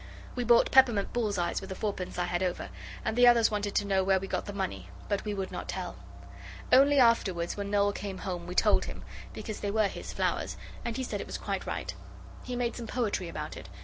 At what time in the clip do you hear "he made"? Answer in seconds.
12.43-12.75